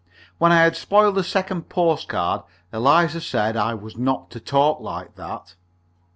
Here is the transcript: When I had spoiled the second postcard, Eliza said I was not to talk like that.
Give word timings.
When 0.39 0.51
I 0.51 0.63
had 0.63 0.75
spoiled 0.75 1.13
the 1.13 1.23
second 1.23 1.69
postcard, 1.69 2.41
Eliza 2.73 3.21
said 3.21 3.55
I 3.55 3.75
was 3.75 3.97
not 3.97 4.31
to 4.31 4.39
talk 4.39 4.79
like 4.79 5.13
that. 5.15 5.53